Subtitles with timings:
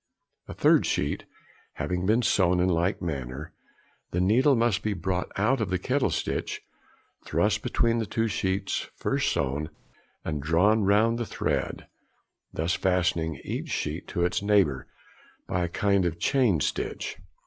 [0.47, 1.25] A third sheet
[1.73, 3.53] having been sewn in like manner,
[4.09, 6.61] the needle must be brought out at the kettle stitch,
[7.23, 9.69] thrust between the two sheets first sewn,
[10.25, 11.85] and drawn round the thread,
[12.51, 14.87] thus fastening each sheet to its neighbour
[15.47, 17.17] by a kind of chain stitch.